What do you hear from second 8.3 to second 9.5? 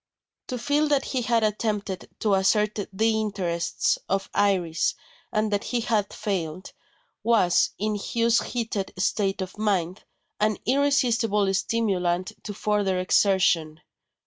heated state